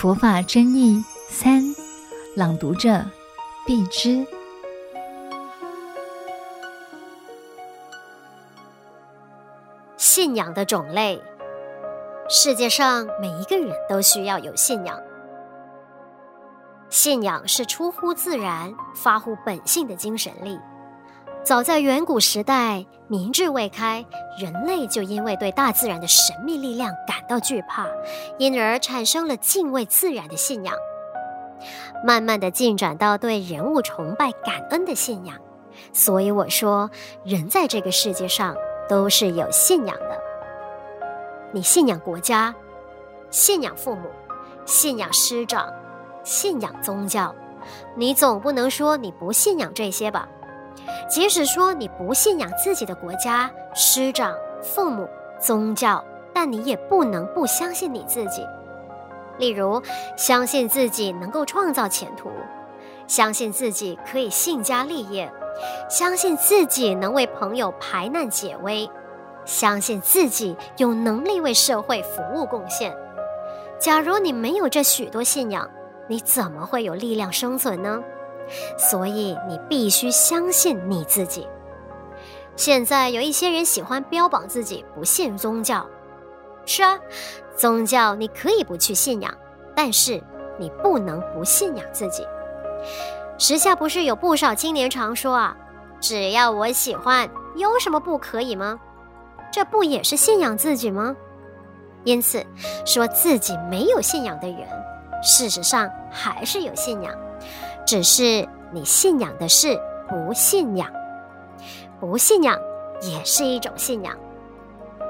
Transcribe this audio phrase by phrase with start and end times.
[0.00, 1.62] 佛法真义三，
[2.34, 3.04] 朗读者
[3.66, 4.26] 碧枝。
[9.98, 11.22] 信仰的种类，
[12.30, 14.98] 世界上每一个人都需要有信仰。
[16.88, 20.58] 信仰是出乎自然、发乎本性的精神力。
[21.42, 24.04] 早在远古时代，明智未开，
[24.38, 27.86] 人类就因为对大自然的神秘力量感到惧怕，
[28.38, 30.74] 因而产生了敬畏自然的信仰。
[32.04, 35.34] 慢慢的进展到对人物崇拜、感恩的信仰。
[35.92, 36.90] 所以我说，
[37.24, 38.54] 人在这个世界上
[38.88, 40.20] 都是有信仰的。
[41.52, 42.54] 你信仰国家，
[43.30, 44.08] 信仰父母，
[44.66, 45.72] 信仰师长，
[46.22, 47.34] 信仰宗教，
[47.96, 50.28] 你总不能说你不信仰这些吧？
[51.08, 58.46] 即使说你不信仰自己的国家、师长、父母、宗教，但你也不能不相信你自己。
[59.38, 59.82] 例如，
[60.16, 62.30] 相信自己能够创造前途，
[63.06, 65.32] 相信自己可以兴家立业，
[65.88, 68.88] 相信自己能为朋友排难解危，
[69.46, 72.94] 相信自己有能力为社会服务贡献。
[73.78, 75.68] 假如你没有这许多信仰，
[76.06, 78.02] 你怎么会有力量生存呢？
[78.78, 81.46] 所以你必须相信你自己。
[82.56, 85.86] 现在有一些人喜欢标榜自己不信宗教，
[86.66, 86.98] 是啊，
[87.56, 89.32] 宗教你可以不去信仰，
[89.74, 90.22] 但是
[90.58, 92.26] 你不能不信仰自己。
[93.38, 95.56] 时下不是有不少青年常说啊，
[96.00, 98.78] 只要我喜欢，有什么不可以吗？
[99.50, 101.16] 这不也是信仰自己吗？
[102.04, 102.44] 因此，
[102.84, 104.68] 说自己没有信仰的人，
[105.22, 107.14] 事实上还是有信仰。
[107.90, 109.76] 只是你信仰的是
[110.08, 110.88] 不信仰，
[111.98, 112.56] 不信仰
[113.02, 114.16] 也是一种信仰。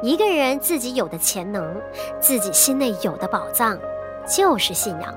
[0.00, 1.78] 一个人自己有的潜能，
[2.20, 3.78] 自己心内有的宝藏，
[4.26, 5.14] 就是信仰。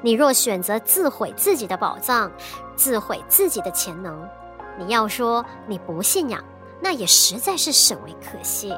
[0.00, 2.28] 你若选择自毁自己的宝藏，
[2.74, 4.28] 自毁自己的潜能，
[4.76, 6.42] 你要说你不信仰，
[6.80, 8.76] 那也实在是甚为可惜。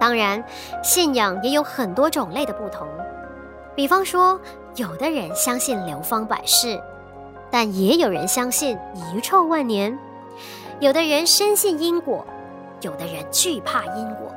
[0.00, 0.44] 当然，
[0.82, 2.84] 信仰也有很多种类的不同。
[3.76, 4.40] 比方说，
[4.74, 6.82] 有的人相信流芳百世。
[7.52, 9.96] 但也有人相信遗臭万年，
[10.80, 12.26] 有的人深信因果，
[12.80, 14.32] 有的人惧怕因果。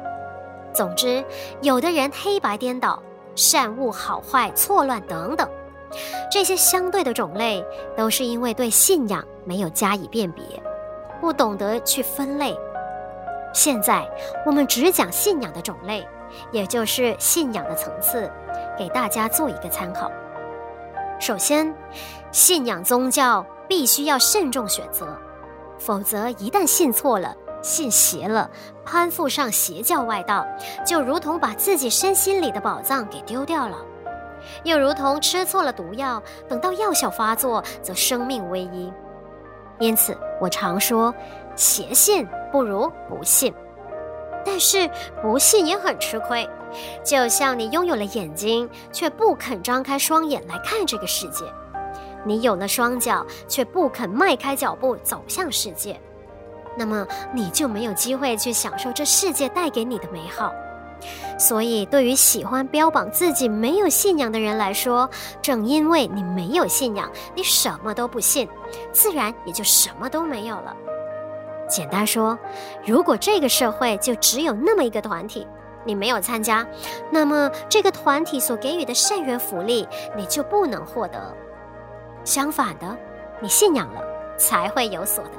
[0.74, 1.24] 总之，
[1.62, 3.02] 有的人黑白颠倒，
[3.34, 5.50] 善恶好坏错乱等等，
[6.30, 7.66] 这些相对的种类，
[7.96, 10.44] 都是因为对信仰没有加以辨别，
[11.22, 12.53] 不懂得去分类。
[13.53, 14.06] 现在
[14.46, 16.06] 我们只讲信仰的种类，
[16.52, 18.30] 也就是信仰的层次，
[18.78, 20.12] 给大家做一个参考。
[21.20, 21.74] 首先，
[22.31, 25.18] 信仰宗教必须要慎重选择，
[25.80, 28.50] 否则一旦信错了、信邪了，
[28.84, 30.46] 攀附上邪教外道，
[30.86, 33.78] 就如同把自己身心里的宝藏给丢掉了；
[34.64, 38.92] 又如同吃错了毒药，等到药效发作，则生命危矣。
[39.80, 41.14] 因此，我常说，
[41.56, 43.53] 邪信不如不信。
[44.46, 44.90] 但是
[45.22, 46.48] 不信也很吃亏，
[47.04, 51.46] 就像你拥有了眼睛，却不肯张开双眼来看这个世界；
[52.24, 56.00] 你有了双脚，却不肯迈开脚步走向世界，
[56.78, 60.54] 那么你就没有机会去享受这世界带给你的美好。
[61.38, 65.10] 所以，对于喜欢标榜自己没有信仰的人来说，
[65.42, 68.48] 正因为你没有信仰，你什么都不信，
[68.94, 70.76] 自然也就什么都没有了。
[71.68, 72.38] 简单说，
[72.86, 75.48] 如果这个社会就只有那么一个团体，
[75.84, 76.66] 你没有参加，
[77.12, 81.36] 那么这个团体所给予的善缘福利，你就不能获得。
[82.24, 82.98] 相反的，
[83.40, 84.02] 你信仰了，
[84.38, 85.31] 才会有所得。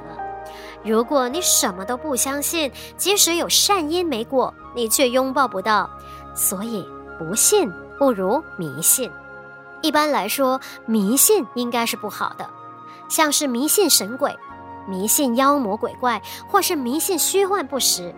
[0.83, 5.89] 如果你什么都不相信，即使有善因没果，你却拥抱不到。
[6.33, 9.11] 所以，不信不如迷信。
[9.81, 12.47] 一般来说，迷信应该是不好的，
[13.09, 14.37] 像是迷信神鬼。
[14.87, 18.13] 迷信妖魔鬼怪，或是迷信虚幻不实，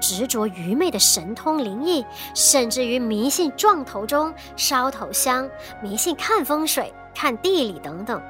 [0.00, 2.04] 执着愚昧的神通灵异，
[2.34, 5.48] 甚至于迷信撞头钟、烧头香，
[5.82, 8.20] 迷信看风水、看地理等等，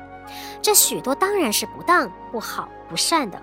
[0.62, 3.40] 这许多当然是不当、不好、不善的。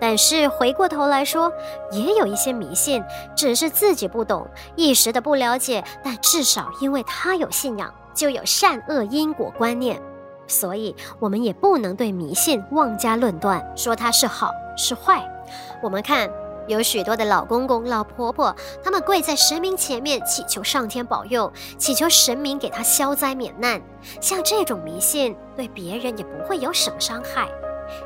[0.00, 1.52] 但是回过头来说，
[1.92, 3.00] 也有一些迷信，
[3.36, 4.44] 只是自己不懂，
[4.74, 10.02] 一时的不了解，但至少因为他有信仰，就有善恶因果观念。
[10.52, 15.26] 所以，我们也不能对迷信妄加论断，说它是好是坏。
[15.82, 16.28] 我们看，
[16.68, 18.54] 有许多的老公公、老婆婆，
[18.84, 23.80] 他们跪在神明前面，祈求上天保佑，祈求神明给他消灾免难。
[24.20, 27.48] 像这种迷信，对别人也不会有什么伤害。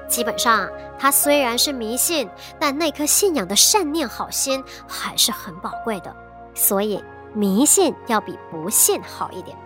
[0.09, 6.15] 基本上，他虽然是迷信，但那颗信仰的善念、好心还是很宝贵的。
[6.55, 7.03] 所以，
[7.35, 9.57] 迷信要比不信好一点。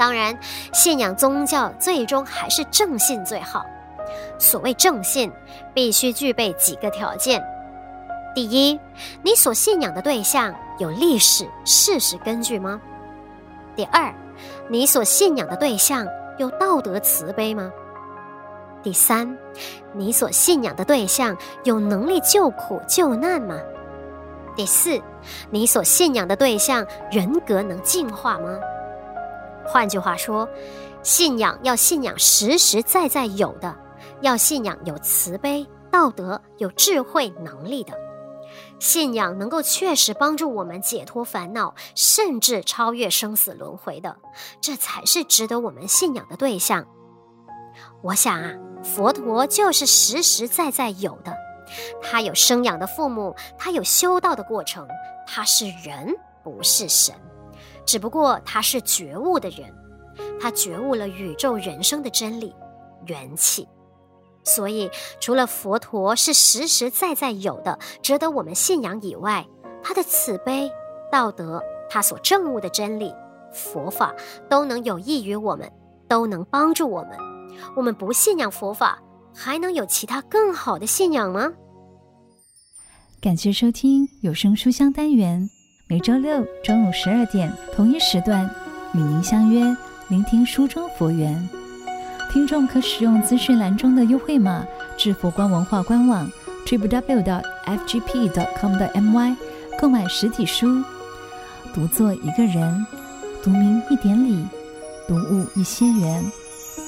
[0.00, 0.34] 当然，
[0.72, 3.66] 信仰宗教最终还是正信最好。
[4.38, 5.30] 所谓正信，
[5.74, 7.44] 必须具备几个条件：
[8.34, 8.80] 第一，
[9.22, 12.80] 你所信仰的对象有历史事实根据吗？
[13.76, 14.10] 第二，
[14.70, 16.08] 你所信仰的对象
[16.38, 17.70] 有道德慈悲吗？
[18.82, 19.36] 第三，
[19.92, 23.60] 你所信仰的对象有能力救苦救难吗？
[24.56, 24.98] 第四，
[25.50, 28.58] 你所信仰的对象人格能进化吗？
[29.72, 30.48] 换句话说，
[31.04, 33.72] 信仰要信仰实实在在有的，
[34.20, 37.94] 要信仰有慈悲、道德、有智慧能力的。
[38.80, 44.16] 信仰能够确实帮助我们解脱烦恼，甚至超越生死轮回的，
[44.60, 46.84] 这才是值得我们信仰的对象。
[48.02, 48.52] 我想啊，
[48.82, 51.32] 佛陀就是实实在在有的。
[52.02, 54.88] 他有生养的父母，他有修道的过程，
[55.28, 56.12] 他是人，
[56.42, 57.14] 不是神，
[57.86, 59.72] 只不过他是觉悟的人，
[60.40, 62.54] 他觉悟了宇宙人生的真理，
[63.06, 63.66] 元气。
[64.42, 64.90] 所以，
[65.20, 69.46] 除了佛陀是实实在在有的，值得我们信仰以外，
[69.82, 70.70] 他的慈悲、
[71.12, 73.12] 道德，他所证悟的真理、
[73.52, 74.14] 佛法，
[74.48, 75.70] 都能有益于我们，
[76.08, 77.10] 都能帮助我们。
[77.76, 78.98] 我们不信仰佛法，
[79.34, 81.52] 还能有其他更好的信仰吗？
[83.20, 85.50] 感谢收听有声书香单元，
[85.90, 88.48] 每周六中午十二点同一时段
[88.94, 89.76] 与您相约，
[90.06, 91.48] 聆听书中佛缘。
[92.30, 94.64] 听众可使用资讯栏中的优惠码
[94.96, 96.30] 至佛光文化官网
[96.64, 99.36] www.fgp.com.my
[99.80, 100.80] 购买实体书。
[101.74, 102.86] 读作一个人，
[103.42, 104.46] 读明一点理，
[105.08, 106.24] 读悟一些缘，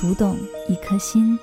[0.00, 0.36] 读懂
[0.68, 1.36] 一颗心。